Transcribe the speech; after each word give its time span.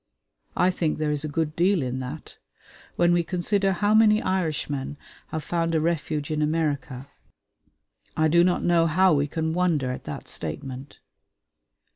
I 0.57 0.71
think 0.71 0.97
there 0.97 1.11
is 1.11 1.23
a 1.23 1.27
good 1.29 1.55
deal 1.55 1.83
in 1.83 1.99
that. 1.99 2.39
When 2.95 3.13
we 3.13 3.23
consider 3.23 3.71
how 3.71 3.93
many 3.93 4.19
Irishmen 4.19 4.97
have 5.27 5.43
found 5.43 5.75
a 5.75 5.79
refuge 5.79 6.31
in 6.31 6.41
America, 6.41 7.07
I 8.17 8.27
do 8.27 8.43
not 8.43 8.63
know 8.63 8.87
how 8.87 9.13
we 9.13 9.27
can 9.27 9.53
wonder 9.53 9.91
at 9.91 10.05
that 10.05 10.27
statement. 10.27 10.97